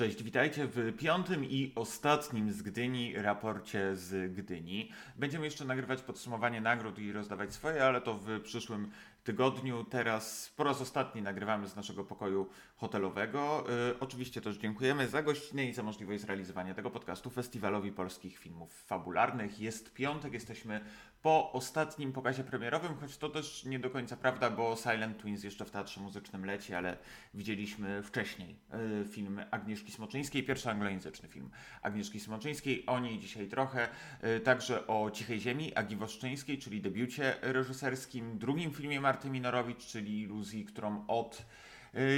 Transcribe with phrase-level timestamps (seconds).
[0.00, 4.90] Cześć, witajcie w piątym i ostatnim z Gdyni raporcie z Gdyni.
[5.16, 8.90] Będziemy jeszcze nagrywać podsumowanie nagród i rozdawać swoje, ale to w przyszłym
[9.24, 9.84] tygodniu.
[9.84, 13.64] Teraz po raz ostatni nagrywamy z naszego pokoju hotelowego.
[13.68, 18.82] Yy, oczywiście też dziękujemy za gościnę i za możliwość zrealizowania tego podcastu Festiwalowi Polskich Filmów
[18.82, 19.60] Fabularnych.
[19.60, 20.80] Jest piątek, jesteśmy
[21.22, 25.64] po ostatnim pokazie premierowym, choć to też nie do końca prawda, bo Silent Twins jeszcze
[25.64, 26.96] w Teatrze Muzycznym leci, ale
[27.34, 31.50] widzieliśmy wcześniej yy, film Agnieszki Smoczyńskiej, pierwszy anglojęzyczny film
[31.82, 33.88] Agnieszki Smoczyńskiej, o niej dzisiaj trochę,
[34.22, 40.22] yy, także o Cichej Ziemi Agi Woszczyńskiej, czyli debiucie reżyserskim, drugim filmie Marty Minorowicz, czyli
[40.22, 41.44] iluzji, którą od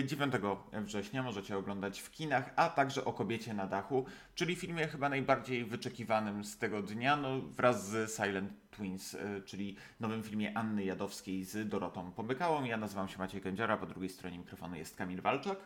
[0.06, 0.34] 9
[0.74, 5.08] y, września możecie oglądać w kinach, a także o Kobiecie na dachu, czyli filmie chyba
[5.08, 10.84] najbardziej wyczekiwanym z tego dnia, no, wraz z Silent Twins, y, czyli nowym filmie Anny
[10.84, 12.64] Jadowskiej z Dorotą Pomykałą.
[12.64, 15.58] Ja nazywam się Maciej Kędziara, po drugiej stronie mikrofonu jest Kamil Walczak.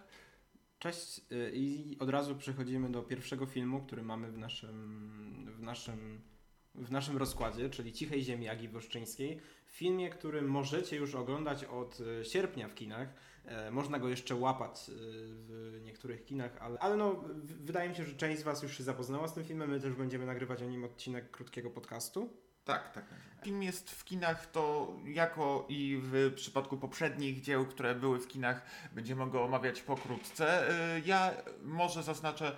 [0.79, 6.21] Cześć y, i od razu przechodzimy do pierwszego filmu, który mamy w naszym, w naszym,
[6.75, 9.41] w naszym rozkładzie, czyli Cichej Ziemi Agi Woszczyńskiej
[9.71, 13.09] filmie, który możecie już oglądać od e, sierpnia w kinach.
[13.45, 14.93] E, można go jeszcze łapać e,
[15.29, 18.85] w niektórych kinach, ale, ale no, wydaje mi się, że część z Was już się
[18.85, 19.71] zapoznała z tym filmem.
[19.71, 22.31] My też będziemy nagrywać o nim odcinek krótkiego podcastu.
[22.65, 23.05] Tak, tak.
[23.45, 28.63] Film jest w kinach, to jako i w przypadku poprzednich dzieł, które były w kinach,
[28.93, 30.69] będziemy go omawiać pokrótce.
[31.05, 32.57] Ja może zaznaczę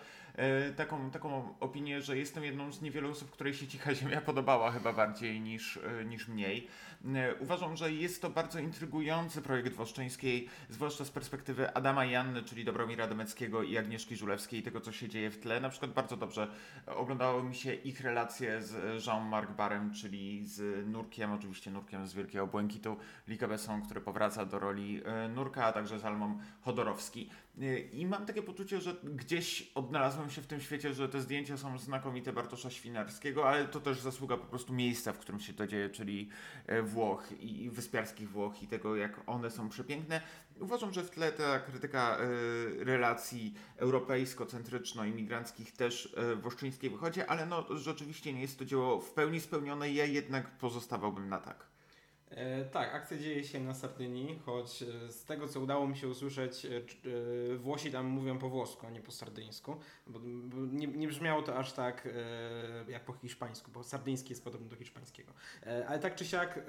[0.77, 4.93] taką, taką opinię, że jestem jedną z niewielu osób, której się Cicha Ziemia podobała chyba
[4.93, 6.69] bardziej niż, niż mniej.
[7.05, 12.43] E, uważam, że jest to bardzo intrygujący projekt Woszczyńskiej, zwłaszcza z perspektywy Adama i Anny,
[12.43, 15.61] czyli Dobromira Demeckiego i Agnieszki Żulewskiej, tego co się dzieje w tle.
[15.61, 16.49] Na przykład bardzo dobrze
[16.87, 22.47] oglądało mi się ich relacje z Jean-Marc Barem, czyli z Nurkiem, oczywiście Nurkiem z Wielkiego
[22.47, 22.97] Błękitu,
[23.29, 25.03] Lika Besson, który powraca do roli
[25.35, 27.31] Nurka, a także z Almą Chodorowski.
[27.93, 31.79] I mam takie poczucie, że gdzieś odnalazłem się w tym świecie, że te zdjęcia są
[31.79, 35.91] znakomite Bartosza Świnarskiego, ale to też zasługa po prostu miejsca, w którym się to dzieje,
[35.91, 36.29] czyli
[36.67, 40.21] e, Włoch i wyspiarskich Włoch i tego, jak one są przepiękne.
[40.61, 47.67] Uważam, że w tle ta krytyka y, relacji europejsko-centryczno-imigranckich też y, Woszczyńskiej wychodzi, ale no
[47.71, 51.68] rzeczywiście nie jest to dzieło w pełni spełnione ja jednak pozostawałbym na tak.
[52.31, 56.09] E, tak, akcja dzieje się na Sardynii, choć e, z tego co udało mi się
[56.09, 56.69] usłyszeć, e,
[57.57, 60.21] Włosi tam mówią po włosku, a nie po sardyńsku, bo,
[60.73, 62.09] nie, nie, brzmiało to aż tak
[62.89, 65.33] jak po hiszpańsku, bo sardyński jest podobny do hiszpańskiego.
[65.89, 66.61] Ale tak czy siak,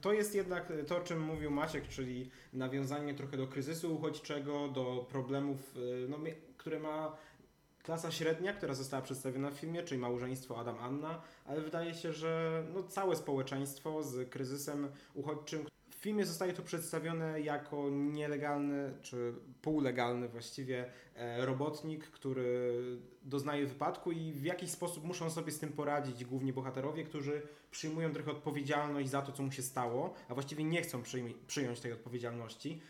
[0.00, 5.06] to jest jednak to, o czym mówił Maciek, czyli nawiązanie trochę do kryzysu uchodźczego, do
[5.10, 5.74] problemów,
[6.08, 6.18] no,
[6.56, 7.16] które ma
[7.82, 12.82] klasa średnia, która została przedstawiona w filmie, czyli małżeństwo Adam-Anna, ale wydaje się, że no,
[12.82, 15.66] całe społeczeństwo z kryzysem uchodźczym.
[15.90, 22.72] W filmie zostaje to przedstawione jako nielegalny, czy półlegalny właściwie e, robotnik, który
[23.22, 28.12] doznaje wypadku i w jakiś sposób muszą sobie z tym poradzić głównie bohaterowie, którzy przyjmują
[28.12, 31.02] trochę odpowiedzialność za to, co mu się stało, a właściwie nie chcą
[31.46, 32.80] przyjąć tej odpowiedzialności.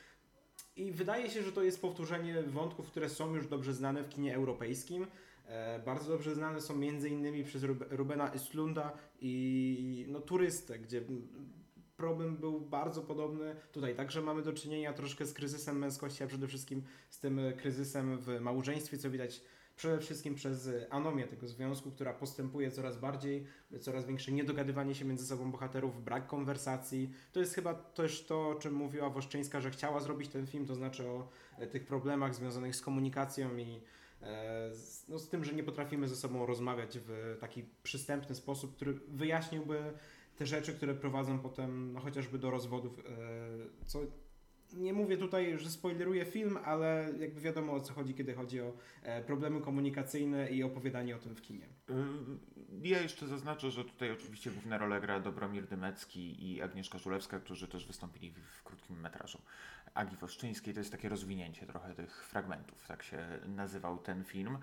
[0.80, 4.34] I wydaje się, że to jest powtórzenie wątków, które są już dobrze znane w kinie
[4.34, 5.06] europejskim.
[5.46, 8.90] E, bardzo dobrze znane są innymi przez Rubena Östlunda
[9.20, 11.02] i no, Turystę, gdzie
[11.96, 13.56] problem był bardzo podobny.
[13.72, 18.18] Tutaj także mamy do czynienia troszkę z kryzysem męskości, a przede wszystkim z tym kryzysem
[18.18, 19.42] w małżeństwie, co widać
[19.80, 23.46] przede wszystkim przez anomię tego związku, która postępuje coraz bardziej,
[23.80, 27.10] coraz większe niedogadywanie się między sobą bohaterów, brak konwersacji.
[27.32, 30.74] To jest chyba też to, o czym mówiła Woszczyńska, że chciała zrobić ten film, to
[30.74, 33.80] znaczy o e, tych problemach związanych z komunikacją i
[34.22, 34.70] e,
[35.08, 39.92] no, z tym, że nie potrafimy ze sobą rozmawiać w taki przystępny sposób, który wyjaśniłby
[40.36, 43.02] te rzeczy, które prowadzą potem no, chociażby do rozwodów, e,
[43.86, 44.00] co
[44.72, 48.72] nie mówię tutaj, że spoileruję film, ale jakby wiadomo o co chodzi, kiedy chodzi o
[49.02, 51.68] e, problemy komunikacyjne i opowiadanie o tym w kinie.
[52.82, 57.68] Ja jeszcze zaznaczę, że tutaj oczywiście główne role gra Dobromir Dymecki i Agnieszka Żulewska, którzy
[57.68, 59.42] też wystąpili w krótkim metrażu
[59.94, 60.74] Agi Woszczyńskiej.
[60.74, 64.58] To jest takie rozwinięcie trochę tych fragmentów, tak się nazywał ten film.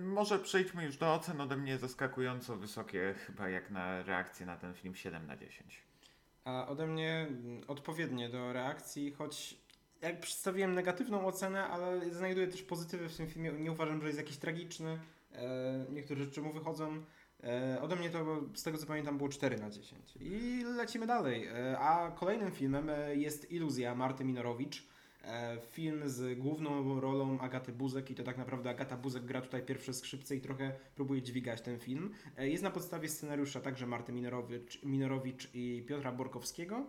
[0.00, 4.74] Może przejdźmy już do ocen ode mnie zaskakująco wysokie, chyba jak na reakcję na ten
[4.74, 5.91] film 7 na 10
[6.44, 7.26] a ode mnie
[7.68, 9.62] odpowiednie do reakcji, choć
[10.02, 13.52] jak przedstawiłem negatywną ocenę, ale znajduję też pozytywy w tym filmie.
[13.52, 14.98] Nie uważam, że jest jakiś tragiczny.
[15.32, 17.02] E, niektóre rzeczy mu wychodzą.
[17.44, 20.14] E, ode mnie to, z tego co pamiętam, było 4 na 10.
[20.20, 21.46] I lecimy dalej.
[21.46, 24.86] E, a kolejnym filmem jest Iluzja Marty Minorowicz.
[25.24, 29.62] E, film z główną rolą Agaty Buzek i to tak naprawdę Agata Buzek gra tutaj
[29.62, 32.10] pierwsze skrzypce i trochę próbuje dźwigać ten film.
[32.36, 36.86] E, jest na podstawie scenariusza także Marty Minorowicz, Minorowicz i Piotra Borkowskiego.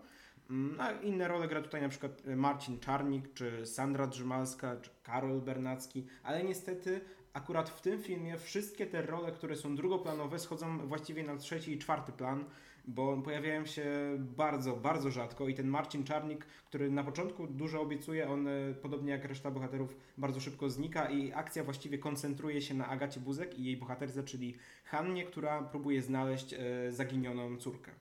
[0.49, 4.89] Mm, A inne role gra tutaj na przykład y, Marcin Czarnik, czy Sandra Drzymalska, czy
[5.03, 7.01] Karol Bernacki, ale niestety
[7.33, 11.77] akurat w tym filmie wszystkie te role, które są drugoplanowe, schodzą właściwie na trzeci i
[11.77, 12.45] czwarty plan,
[12.85, 13.85] bo pojawiają się
[14.19, 19.11] bardzo, bardzo rzadko i ten Marcin Czarnik, który na początku dużo obiecuje, on y, podobnie
[19.11, 23.63] jak reszta bohaterów bardzo szybko znika i akcja właściwie koncentruje się na Agacie Buzek i
[23.63, 26.57] jej bohaterce, czyli Hannie, która próbuje znaleźć y,
[26.91, 27.91] zaginioną córkę.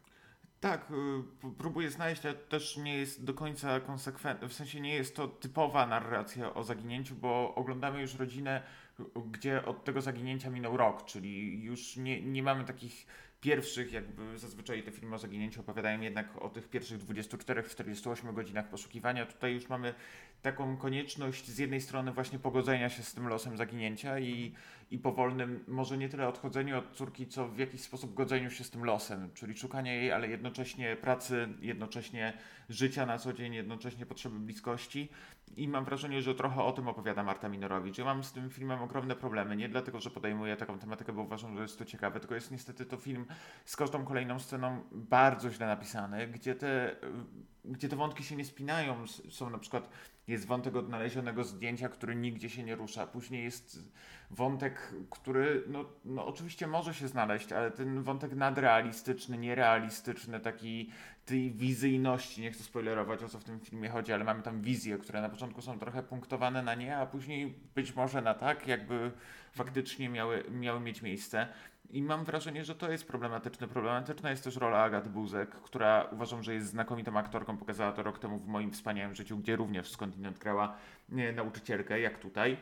[0.60, 4.48] Tak, p- próbuję znaleźć, ale też nie jest do końca konsekwentne.
[4.48, 8.62] W sensie nie jest to typowa narracja o zaginięciu, bo oglądamy już rodzinę,
[9.30, 13.06] gdzie od tego zaginięcia minął rok, czyli już nie, nie mamy takich
[13.42, 19.26] pierwszych, jakby zazwyczaj te filmy o zaginięciu opowiadają jednak o tych pierwszych 24-48 godzinach poszukiwania.
[19.26, 19.94] Tutaj już mamy
[20.42, 24.54] taką konieczność z jednej strony właśnie pogodzenia się z tym losem zaginięcia i,
[24.90, 28.70] i powolnym, może nie tyle odchodzeniu od córki, co w jakiś sposób godzeniu się z
[28.70, 32.32] tym losem, czyli szukania jej, ale jednocześnie pracy, jednocześnie
[32.68, 35.08] życia na co dzień, jednocześnie potrzeby bliskości.
[35.56, 37.98] I mam wrażenie, że trochę o tym opowiada Marta Minorowicz.
[37.98, 41.56] Ja mam z tym filmem ogromne problemy, nie dlatego, że podejmuję taką tematykę, bo uważam,
[41.56, 43.26] że jest to ciekawe, tylko jest niestety to film
[43.64, 46.96] z każdą kolejną sceną bardzo źle napisany, gdzie te,
[47.64, 49.06] gdzie te wątki się nie spinają.
[49.06, 49.88] Są na przykład,
[50.28, 53.06] jest wątek odnalezionego zdjęcia, który nigdzie się nie rusza.
[53.06, 53.78] Później jest
[54.30, 60.90] wątek, który no, no oczywiście może się znaleźć, ale ten wątek nadrealistyczny, nierealistyczny, taki
[61.24, 64.98] tej wizyjności, nie chcę spoilerować o co w tym filmie chodzi, ale mamy tam wizje,
[64.98, 69.10] które na początku są trochę punktowane na nie, a później być może na tak, jakby
[69.52, 71.48] faktycznie miały, miały mieć miejsce.
[71.92, 73.68] I mam wrażenie, że to jest problematyczne.
[73.68, 77.56] Problematyczna jest też rola Agaty Buzek, która uważam, że jest znakomitą aktorką.
[77.56, 80.76] Pokazała to rok temu w moim wspaniałym życiu, gdzie również skądinąd grała
[81.08, 82.56] nie, nauczycielkę, jak tutaj.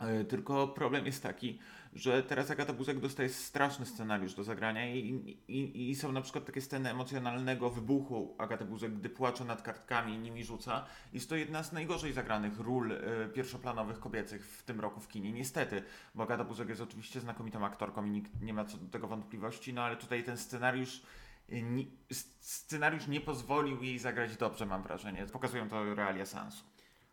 [0.00, 1.58] E, Tylko problem jest taki,
[1.94, 6.44] że teraz Agata Buzek dostaje straszny scenariusz do zagrania i, i, i są na przykład
[6.44, 10.86] takie sceny emocjonalnego wybuchu Agaty Buzek, gdy płacze nad kartkami i nimi rzuca.
[11.12, 12.98] Jest to jedna z najgorzej zagranych ról e,
[13.34, 15.82] pierwszoplanowych kobiecych w tym roku w kinie, niestety,
[16.14, 19.74] bo Agata Buzek jest oczywiście znakomitą aktorką i nikt nie ma co do tego wątpliwości,
[19.74, 21.02] no ale tutaj ten scenariusz
[21.52, 21.54] e,
[22.40, 25.26] scenariusz nie pozwolił jej zagrać dobrze, mam wrażenie.
[25.26, 26.69] Pokazują to realia seansu.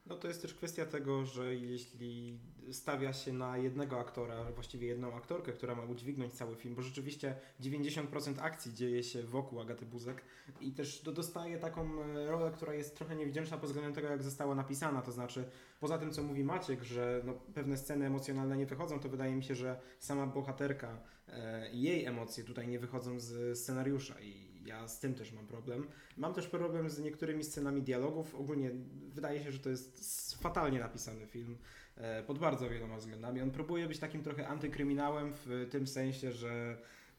[0.10, 2.40] No to jest też kwestia tego, że jeśli
[2.72, 7.36] stawia się na jednego aktora, właściwie jedną aktorkę, która ma udźwignąć cały film, bo rzeczywiście
[7.62, 10.22] 90% akcji dzieje się wokół Agaty Buzek
[10.62, 14.24] i też do, dostaje taką e, rolę, która jest trochę niewdzięczna pod względem tego, jak
[14.24, 15.50] została napisana, to znaczy
[15.80, 19.44] poza tym, co mówi Maciek, że no, pewne sceny emocjonalne nie wychodzą, to wydaje mi
[19.44, 25.00] się, że sama bohaterka, e, jej emocje tutaj nie wychodzą z scenariusza i ja z
[25.00, 25.88] tym też mam problem.
[26.18, 28.36] Mam też problem z niektórymi scenami dialogów.
[28.36, 28.72] Ogólnie
[29.10, 31.58] wydaje się, że to jest fatalnie napisany film
[31.98, 33.42] e, pod bardzo wieloma względami.
[33.42, 36.78] On próbuje być takim trochę antykryminałem w tym sensie, że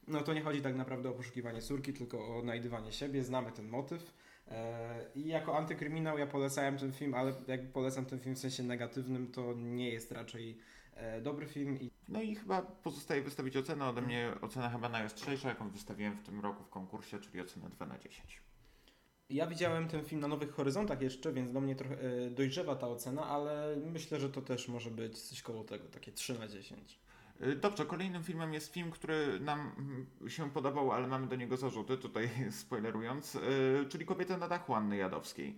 [0.08, 3.24] no to nie chodzi tak naprawdę o poszukiwanie córki, tylko o odnajdywanie siebie.
[3.24, 4.14] Znamy ten motyw.
[4.48, 8.62] E, I jako antykryminał ja polecałem ten film, ale jak polecam ten film w sensie
[8.62, 10.58] negatywnym, to nie jest raczej
[11.22, 13.88] dobry film i No i chyba pozostaje wystawić ocenę.
[13.88, 17.86] Ode mnie ocena chyba najostrzejsza, jaką wystawiłem w tym roku w konkursie, czyli ocenę 2
[17.86, 18.42] na 10.
[19.30, 22.88] Ja widziałem ten film na Nowych Horyzontach jeszcze, więc do mnie trochę e, dojrzewa ta
[22.88, 26.98] ocena, ale myślę, że to też może być coś koło tego, takie 3 na 10.
[27.42, 31.56] Y, Dobrze, kolejnym filmem jest film, który nam mm, się podobał, ale mamy do niego
[31.56, 32.30] zarzuty, tutaj
[32.60, 33.38] spoilerując,
[33.88, 35.56] czyli Kobieta na dachu Anny Jadowskiej.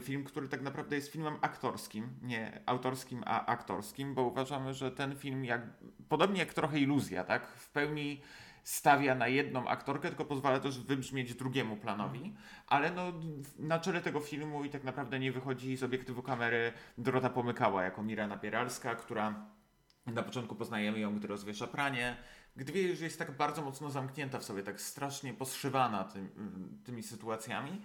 [0.00, 5.16] Film, który tak naprawdę jest filmem aktorskim, nie autorskim, a aktorskim, bo uważamy, że ten
[5.16, 5.60] film, jak,
[6.08, 8.20] podobnie jak trochę iluzja, tak, w pełni
[8.64, 12.34] stawia na jedną aktorkę, tylko pozwala też wybrzmieć drugiemu planowi,
[12.66, 13.12] ale no,
[13.58, 18.02] na czele tego filmu i tak naprawdę nie wychodzi z obiektywu kamery Dorota Pomykała jako
[18.02, 19.46] Mirana Pieralska, która
[20.06, 22.16] na początku poznajemy ją, gdy rozwiesza pranie,
[22.56, 26.30] gdy że jest tak bardzo mocno zamknięta w sobie, tak strasznie poszywana tym,
[26.84, 27.82] tymi sytuacjami,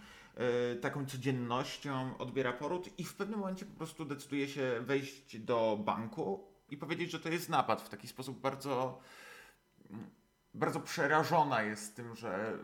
[0.81, 6.47] taką codziennością odbiera poród i w pewnym momencie po prostu decyduje się wejść do banku
[6.69, 8.99] i powiedzieć, że to jest napad w taki sposób bardzo,
[10.53, 12.57] bardzo przerażona jest tym, że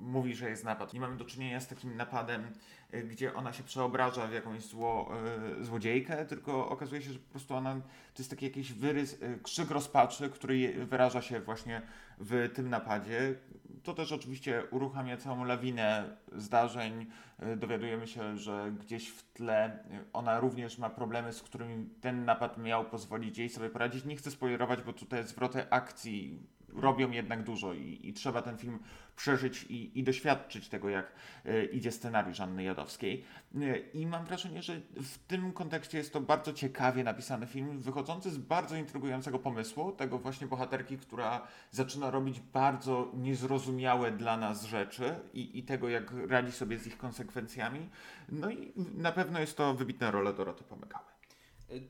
[0.00, 0.94] mówi, że jest napad.
[0.94, 2.50] Nie mamy do czynienia z takim napadem,
[2.94, 5.12] y, gdzie ona się przeobraża w jakąś zło,
[5.60, 7.74] y, złodziejkę, tylko okazuje się, że po prostu ona
[8.14, 11.82] to jest taki jakiś wyrys, krzyk rozpaczy, który wyraża się właśnie
[12.18, 13.34] w tym napadzie.
[13.82, 17.06] To też oczywiście uruchamia całą lawinę zdarzeń.
[17.42, 22.24] Y, Dowiadujemy się, że gdzieś w tle y, ona również ma problemy, z którymi ten
[22.24, 24.04] napad miał pozwolić jej sobie poradzić.
[24.04, 28.78] Nie chcę spoilerować, bo tutaj zwroty akcji robią jednak dużo i, i trzeba ten film
[29.16, 31.12] przeżyć i, i doświadczyć tego, jak
[31.44, 33.24] e, idzie scenariusz Anny Jadowskiej.
[33.60, 38.30] E, I mam wrażenie, że w tym kontekście jest to bardzo ciekawie napisany film, wychodzący
[38.30, 45.14] z bardzo intrygującego pomysłu, tego właśnie bohaterki, która zaczyna robić bardzo niezrozumiałe dla nas rzeczy
[45.34, 47.88] i, i tego, jak radzi sobie z ich konsekwencjami.
[48.28, 51.19] No i na pewno jest to wybitna rola Doroty Pomykały.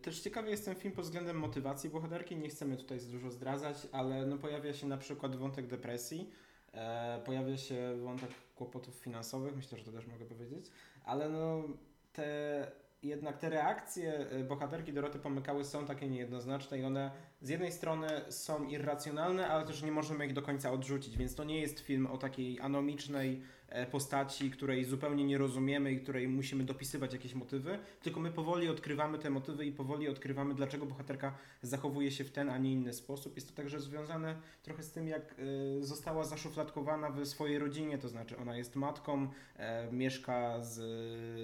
[0.03, 2.37] Też ciekawy jest ten film pod względem motywacji bohaterki.
[2.37, 6.31] Nie chcemy tutaj za dużo zdradzać, ale no pojawia się na przykład wątek depresji,
[6.73, 10.67] e, pojawia się wątek kłopotów finansowych, myślę, że to też mogę powiedzieć,
[11.05, 11.63] ale no
[12.13, 12.67] te
[13.03, 17.11] jednak te reakcje e, bohaterki Doroty Pomykały są takie niejednoznaczne i one
[17.43, 21.45] z jednej strony są irracjonalne, ale też nie możemy ich do końca odrzucić, więc to
[21.45, 26.65] nie jest film o takiej anomicznej E, postaci, której zupełnie nie rozumiemy i której musimy
[26.65, 32.11] dopisywać jakieś motywy, tylko my powoli odkrywamy te motywy i powoli odkrywamy, dlaczego bohaterka zachowuje
[32.11, 33.37] się w ten, a nie inny sposób.
[33.37, 38.09] Jest to także związane trochę z tym, jak e, została zaszufladkowana w swojej rodzinie, to
[38.09, 40.77] znaczy ona jest matką, e, mieszka z,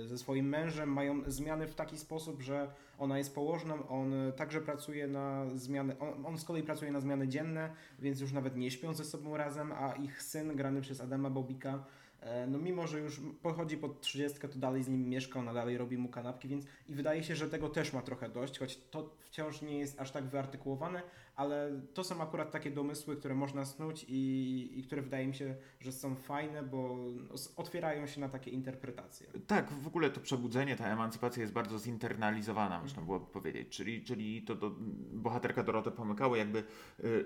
[0.09, 5.07] ze swoim mężem, mają zmiany w taki sposób, że ona jest położną, on także pracuje
[5.07, 8.95] na zmiany, on, on, z kolei pracuje na zmiany dzienne, więc już nawet nie śpią
[8.95, 11.85] ze sobą razem, a ich syn, grany przez Adama Bobika,
[12.21, 15.79] E, no mimo, że już pochodzi pod 30, to dalej z nim mieszka, ona dalej
[15.79, 19.11] robi mu kanapki, więc i wydaje się, że tego też ma trochę dość, choć to
[19.21, 21.03] wciąż nie jest aż tak wyartykułowane,
[21.37, 25.55] ale to są akurat takie domysły, które można snuć i, i które wydaje mi się,
[25.81, 26.97] że są fajne, bo
[27.57, 29.27] otwierają się na takie interpretacje.
[29.47, 34.43] Tak, w ogóle to przebudzenie, ta emancypacja jest bardzo zinternalizowana, można byłoby powiedzieć, czyli, czyli
[34.43, 34.71] to, to
[35.13, 36.65] bohaterka Dorotę Pomykały jakby y,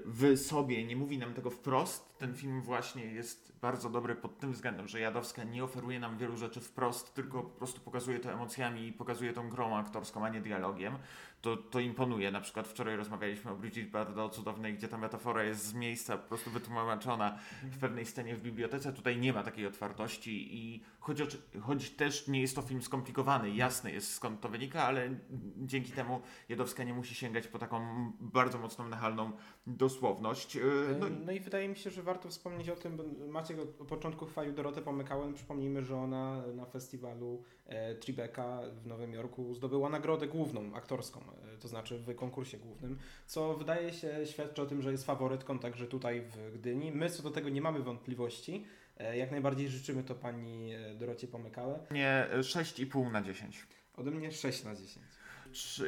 [0.07, 4.53] w sobie nie mówi nam tego wprost, ten film właśnie jest bardzo dobry pod tym
[4.53, 8.87] względem, że Jadowska nie oferuje nam wielu rzeczy wprost, tylko po prostu pokazuje to emocjami
[8.87, 10.95] i pokazuje tą grą aktorską, a nie dialogiem
[11.41, 12.31] to, to imponuje.
[12.31, 16.29] Na przykład wczoraj rozmawialiśmy o Bridget Bardot cudownej, gdzie ta metafora jest z miejsca po
[16.29, 18.93] prostu wytłumaczona w pewnej scenie w bibliotece.
[18.93, 21.19] Tutaj nie ma takiej otwartości i choć,
[21.61, 25.11] choć też nie jest to film skomplikowany, jasne jest skąd to wynika, ale
[25.57, 29.33] dzięki temu Jadowska nie musi sięgać po taką bardzo mocną, nachalną
[29.67, 30.57] dosłowność.
[30.57, 30.61] E,
[31.01, 34.27] no, no i wydaje mi się, że warto wspomnieć o tym, bo Maciek od początku
[34.27, 35.35] chwalił Dorotę Pomykałem.
[35.35, 41.21] Przypomnijmy, że ona na festiwalu e, Tribeca w Nowym Jorku zdobyła nagrodę główną, aktorską,
[41.61, 45.87] to znaczy w konkursie głównym, co wydaje się świadczy o tym, że jest faworytką także
[45.87, 46.93] tutaj w Gdyni.
[46.93, 48.65] My co do tego nie mamy wątpliwości.
[48.97, 51.79] E, jak najbardziej życzymy to pani e, Dorocie Pomykałe.
[51.91, 53.67] Nie, 6,5 na 10.
[53.97, 55.07] Ode mnie 6 na 10.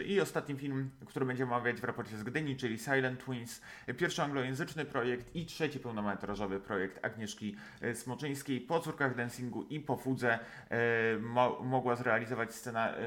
[0.07, 3.61] I ostatni film, który będziemy omawiać w raporcie z Gdyni, czyli Silent Twins.
[3.99, 8.61] Pierwszy anglojęzyczny projekt i trzeci pełnometrażowy projekt Agnieszki e, Smoczyńskiej.
[8.61, 10.39] Po córkach dancingu i po fudze
[10.71, 12.99] e, mo mogła zrealizować scena, e,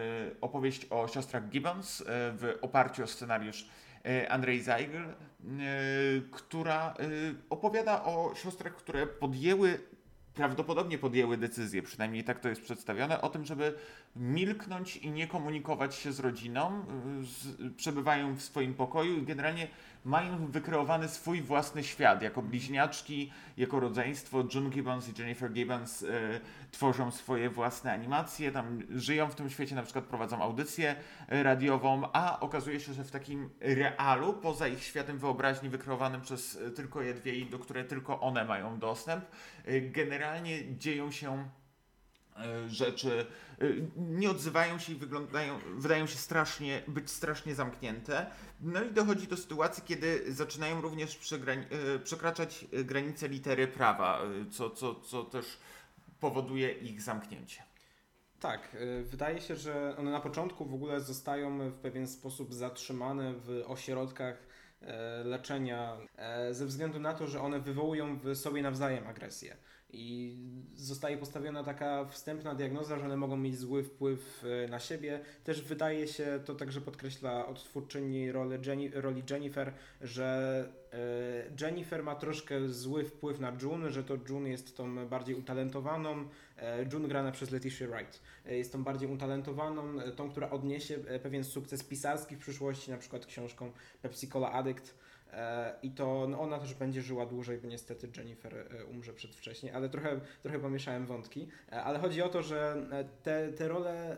[0.41, 3.69] opowieść o siostrach Gibbons e, w oparciu o scenariusz
[4.29, 4.97] Andrzej Zeigl,
[6.31, 6.93] która
[7.49, 9.79] opowiada o siostrach, które podjęły
[10.35, 13.73] prawdopodobnie podjęły decyzję, przynajmniej tak to jest przedstawione, o tym, żeby
[14.15, 16.85] milknąć i nie komunikować się z rodziną,
[17.21, 19.67] z, przebywają w swoim pokoju i generalnie
[20.05, 22.21] mają wykreowany swój własny świat.
[22.21, 26.39] Jako bliźniaczki, jako rodzeństwo, June Gibbons i Jennifer Gibbons y,
[26.71, 30.95] tworzą swoje własne animacje, tam żyją w tym świecie, na przykład prowadzą audycję
[31.29, 36.55] e, radiową, a okazuje się, że w takim realu, poza ich światem wyobraźni wykreowanym przez
[36.55, 39.25] e, tylko je dwie, do które tylko one mają dostęp,
[39.81, 41.49] generalnie dzieją się
[42.67, 43.25] rzeczy,
[43.95, 48.31] nie odzywają się i wyglądają, wydają się strasznie, być strasznie zamknięte.
[48.61, 51.19] No i dochodzi do sytuacji, kiedy zaczynają również
[52.03, 55.59] przekraczać granice litery prawa, co, co, co też
[56.19, 57.63] powoduje ich zamknięcie.
[58.39, 63.33] Tak, y, wydaje się, że one na początku w ogóle zostają w pewien sposób zatrzymane
[63.33, 64.37] w ośrodkach
[65.23, 69.57] leczenia e, ze względu na to, że one wywołują w sobie nawzajem agresję.
[69.89, 70.37] I
[70.75, 75.19] zostaje postawiona taka wstępna diagnoza, że one mogą mieć zły wpływ e, na siebie.
[75.43, 80.84] Też wydaje się, to także podkreśla odtwórczyni roli, Jennifer, że e,
[81.61, 86.27] Jennifer ma troszkę zły wpływ na June, że to June jest tą bardziej utalentowaną.
[86.57, 88.21] E, June grana przez Letitia Wright.
[88.45, 89.83] Jest tą bardziej utalentowaną,
[90.15, 93.71] tą, która odniesie pewien sukces pisarski w przyszłości, na przykład książką
[94.01, 94.95] Pepsi Cola Addict
[95.35, 99.75] E, I to no ona też będzie żyła dłużej, bo niestety Jennifer e, umrze przedwcześnie,
[99.75, 101.47] ale trochę, trochę pomieszałem wątki.
[101.71, 102.87] E, ale chodzi o to, że
[103.23, 104.17] te, te role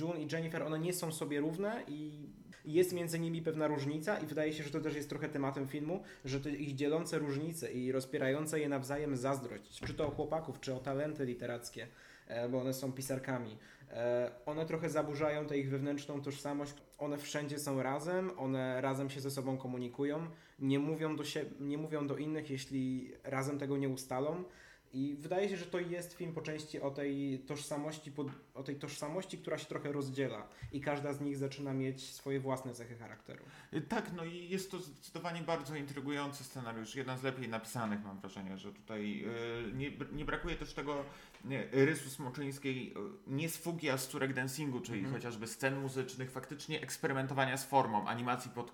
[0.00, 2.28] June i Jennifer, one nie są sobie równe i
[2.66, 6.02] jest między nimi pewna różnica i wydaje się, że to też jest trochę tematem filmu,
[6.24, 10.74] że te ich dzielące różnice i rozpierające je nawzajem zazdrość, czy to o chłopaków, czy
[10.74, 11.86] o talenty literackie,
[12.26, 13.56] e, bo one są pisarkami.
[13.90, 16.74] E, one trochę zaburzają tę ich wewnętrzną tożsamość.
[16.98, 20.26] One wszędzie są razem, one razem się ze sobą komunikują,
[20.58, 24.44] nie mówią do, siebie, nie mówią do innych, jeśli razem tego nie ustalą.
[24.92, 28.12] I wydaje się, że to jest film po części o tej tożsamości,
[28.54, 32.74] o tej tożsamości, która się trochę rozdziela i każda z nich zaczyna mieć swoje własne
[32.74, 33.44] cechy charakteru.
[33.72, 38.20] Y, tak, no i jest to zdecydowanie bardzo intrygujący scenariusz, jeden z lepiej napisanych mam
[38.20, 41.04] wrażenie, że tutaj yy, nie, nie brakuje też tego
[41.72, 42.94] rysu smoczyńskiej, y,
[43.26, 45.12] nie z fugi, a z córek dancingu, czyli mm.
[45.12, 48.72] chociażby scen muzycznych, faktycznie eksperymentowania z formą, animacji pod,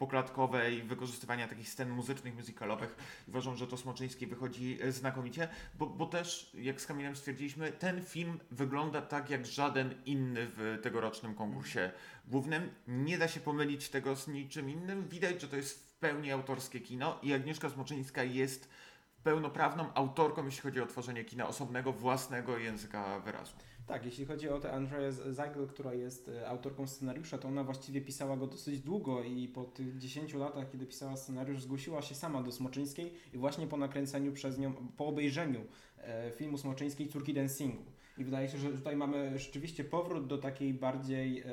[0.00, 2.96] yy, poklatkowej, wykorzystywania takich scen muzycznych, musicalowych.
[3.28, 8.02] Uważam, że to Smoczyński wychodzi e, znakomicie, bo, bo też, jak z Kamilem stwierdziliśmy, ten
[8.04, 11.92] film wygląda tak jak żaden inny w tegorocznym konkursie
[12.28, 12.70] głównym.
[12.88, 15.08] Nie da się pomylić tego z niczym innym.
[15.08, 18.68] Widać, że to jest w pełni autorskie kino i Agnieszka Smoczyńska jest
[19.22, 23.56] pełnoprawną autorką, jeśli chodzi o tworzenie kina osobnego, własnego języka wyrazu.
[23.90, 28.00] Tak, jeśli chodzi o tę Andrea Zeigel, która jest e, autorką scenariusza, to ona właściwie
[28.00, 32.42] pisała go dosyć długo i po tych 10 latach, kiedy pisała scenariusz, zgłosiła się sama
[32.42, 35.60] do Smoczyńskiej i właśnie po nakręceniu przez nią, po obejrzeniu
[35.98, 37.82] e, filmu Smoczyńskiej Córki Dancingu.
[38.18, 41.44] I wydaje się, że tutaj mamy rzeczywiście powrót do takiej bardziej e,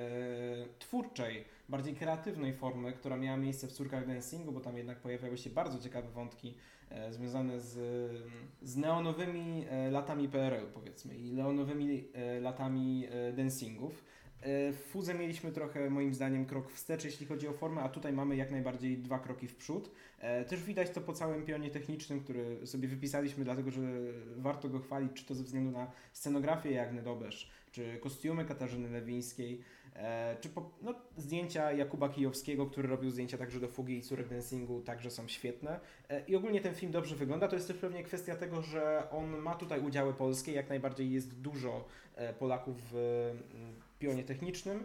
[1.17, 5.49] twórczej, bardziej kreatywnej formy, która miała miejsce w Córkach Dancingu, bo tam jednak pojawiały się
[5.49, 6.53] bardzo ciekawe wątki
[6.89, 7.73] E, związane z,
[8.61, 13.07] z neonowymi e, latami PRL powiedzmy i neonowymi e, latami
[13.37, 14.03] dancingów.
[14.45, 18.35] W Fudze mieliśmy trochę, moim zdaniem, krok wstecz, jeśli chodzi o formę, a tutaj mamy
[18.35, 19.91] jak najbardziej dwa kroki w przód.
[20.47, 23.81] Też widać to po całym pionie technicznym, który sobie wypisaliśmy, dlatego że
[24.35, 29.61] warto go chwalić, czy to ze względu na scenografię Jagny Dobesz, czy kostiumy Katarzyny Lewińskiej,
[29.97, 34.27] E, czy po, no, zdjęcia Jakuba Kijowskiego, który robił zdjęcia także do Fugi i Córek
[34.27, 35.79] Dancingu, także są świetne.
[36.09, 37.47] E, I ogólnie ten film dobrze wygląda.
[37.47, 40.51] To jest też pewnie kwestia tego, że on ma tutaj udziały polskie.
[40.51, 43.33] Jak najbardziej jest dużo e, Polaków w
[43.99, 44.83] pionie technicznym.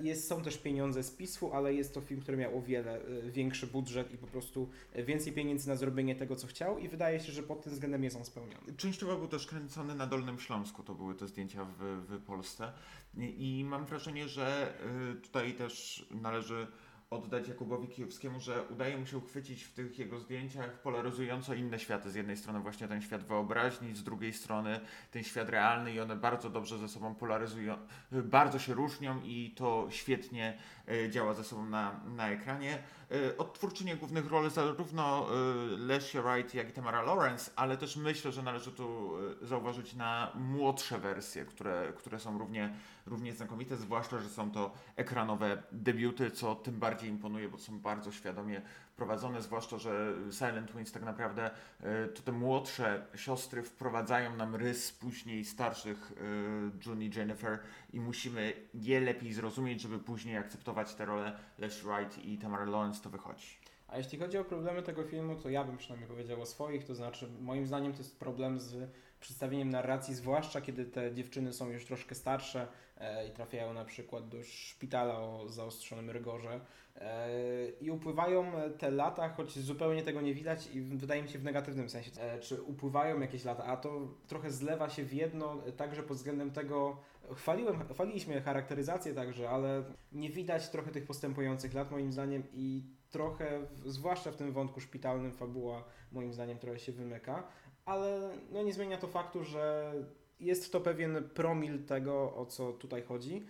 [0.00, 3.66] Jest, są też pieniądze z PISF-u, ale jest to film, który miał o wiele większy
[3.66, 7.42] budżet i po prostu więcej pieniędzy na zrobienie tego, co chciał i wydaje się, że
[7.42, 8.74] pod tym względem jest on spełniony.
[8.76, 12.72] Częściowo był też kręcony na Dolnym Śląsku, to były te zdjęcia w, w Polsce.
[13.16, 14.74] I mam wrażenie, że
[15.22, 16.66] tutaj też należy
[17.10, 22.10] oddać Jakubowi Kijowskiemu, że udaje mu się uchwycić w tych jego zdjęciach polaryzująco inne światy.
[22.10, 26.16] Z jednej strony właśnie ten świat wyobraźni, z drugiej strony ten świat realny i one
[26.16, 27.78] bardzo dobrze ze sobą polaryzują,
[28.12, 32.82] bardzo się różnią i to świetnie y, działa ze sobą na, na ekranie.
[33.12, 35.26] Y, Odtwórczynie głównych roli zarówno
[35.78, 40.98] Lesia Wright, jak i Tamara Lawrence, ale też myślę, że należy tu zauważyć na młodsze
[40.98, 42.74] wersje, które, które są równie
[43.10, 48.12] równie znakomite, zwłaszcza, że są to ekranowe debiuty, co tym bardziej imponuje, bo są bardzo
[48.12, 48.62] świadomie
[48.96, 54.92] prowadzone, zwłaszcza, że Silent Twins tak naprawdę e, to te młodsze siostry wprowadzają nam rys
[54.92, 57.58] później starszych e, June i Jennifer
[57.92, 63.02] i musimy je lepiej zrozumieć, żeby później akceptować te role Les Wright i Tamara Lawrence,
[63.02, 63.59] to wychodzi.
[63.90, 66.94] A jeśli chodzi o problemy tego filmu, to ja bym przynajmniej powiedział o swoich, to
[66.94, 71.84] znaczy moim zdaniem to jest problem z przedstawieniem narracji, zwłaszcza kiedy te dziewczyny są już
[71.84, 76.60] troszkę starsze e, i trafiają na przykład do szpitala o zaostrzonym rygorze
[76.96, 77.28] e,
[77.80, 81.90] i upływają te lata, choć zupełnie tego nie widać i wydaje mi się w negatywnym
[81.90, 86.16] sensie, e, czy upływają jakieś lata, a to trochę zlewa się w jedno, także pod
[86.16, 86.96] względem tego,
[87.34, 93.66] chwaliłem, chwaliliśmy charakteryzację także, ale nie widać trochę tych postępujących lat moim zdaniem i trochę,
[93.86, 97.44] zwłaszcza w tym wątku szpitalnym, fabuła moim zdaniem trochę się wymyka
[97.90, 99.94] ale no nie zmienia to faktu, że
[100.40, 103.46] jest to pewien promil tego, o co tutaj chodzi.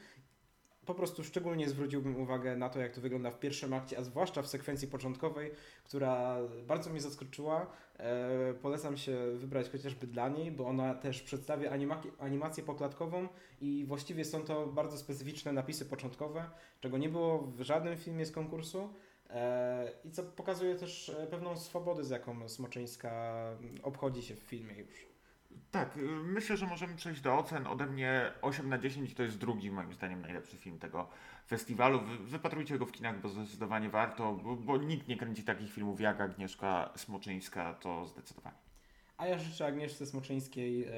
[0.86, 4.42] Po prostu szczególnie zwróciłbym uwagę na to, jak to wygląda w pierwszym akcie, a zwłaszcza
[4.42, 5.50] w sekwencji początkowej,
[5.84, 7.66] która bardzo mnie zaskoczyła.
[7.98, 13.28] E, polecam się wybrać chociażby dla niej, bo ona też przedstawia anima animację poklatkową
[13.60, 18.32] i właściwie są to bardzo specyficzne napisy początkowe, czego nie było w żadnym filmie z
[18.32, 18.94] konkursu.
[19.32, 23.34] E, I co pokazuje też e, pewną swobodę, z jaką Smoczyńska
[23.82, 25.10] obchodzi się w filmie już.
[25.70, 27.66] Tak, y, myślę, że możemy przejść do ocen.
[27.66, 31.08] Ode mnie 8 na 10 to jest drugi, moim zdaniem, najlepszy film tego
[31.48, 32.00] festiwalu.
[32.20, 36.20] wypatrujcie go w kinach, bo zdecydowanie warto, bo, bo nikt nie kręci takich filmów jak
[36.20, 38.56] Agnieszka Smoczyńska, to zdecydowanie.
[39.16, 40.90] A ja życzę Agnieszce Smoczyńskiej e,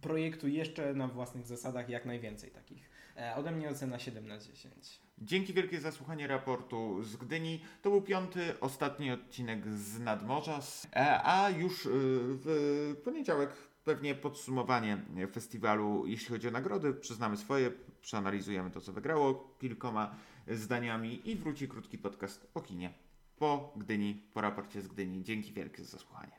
[0.00, 2.90] projektu jeszcze na własnych zasadach jak najwięcej takich.
[3.16, 5.00] E, ode mnie ocena 7 na 10.
[5.22, 7.60] Dzięki wielkie za słuchanie raportu z Gdyni.
[7.82, 10.60] To był piąty, ostatni odcinek z Nadmorza,
[10.92, 13.50] e, a już y, w poniedziałek
[13.84, 15.02] pewnie podsumowanie
[15.32, 16.94] festiwalu, jeśli chodzi o nagrody.
[16.94, 20.16] Przyznamy swoje, przeanalizujemy to, co wygrało kilkoma
[20.48, 22.94] zdaniami i wróci krótki podcast o kinie
[23.38, 25.22] po Gdyni, po raporcie z Gdyni.
[25.22, 26.32] Dzięki wielkie za słuchanie.